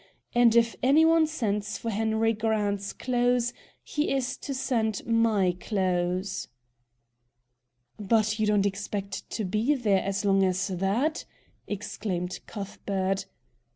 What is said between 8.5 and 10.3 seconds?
expect to be in there as